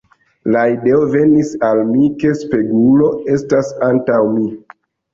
La 0.53 0.63
ideo 0.75 1.01
venis 1.17 1.51
al 1.69 1.83
mi, 1.91 2.09
ke 2.25 2.33
spegulo 2.41 3.13
estas 3.39 3.73
antaŭ 3.93 4.21
mi. 4.37 4.53